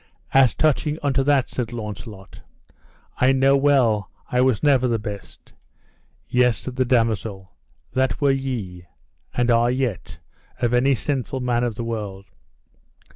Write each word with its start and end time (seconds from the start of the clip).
As 0.33 0.55
touching 0.55 0.97
unto 1.03 1.21
that, 1.25 1.47
said 1.47 1.71
Launcelot, 1.71 2.41
I 3.17 3.31
know 3.33 3.55
well 3.55 4.09
I 4.31 4.41
was 4.41 4.63
never 4.63 4.87
the 4.87 4.97
best. 4.97 5.53
Yes, 6.27 6.57
said 6.57 6.75
the 6.77 6.85
damosel, 6.85 7.51
that 7.93 8.19
were 8.19 8.31
ye, 8.31 8.87
and 9.35 9.51
are 9.51 9.69
yet, 9.69 10.17
of 10.59 10.73
any 10.73 10.95
sinful 10.95 11.41
man 11.41 11.63
of 11.63 11.75
the 11.75 11.83
world. 11.83 12.25